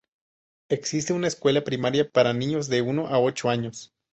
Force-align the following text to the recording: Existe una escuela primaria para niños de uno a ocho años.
Existe 0.71 1.13
una 1.13 1.27
escuela 1.27 1.63
primaria 1.63 2.09
para 2.09 2.33
niños 2.33 2.69
de 2.69 2.81
uno 2.81 3.05
a 3.05 3.19
ocho 3.19 3.51
años. 3.51 3.93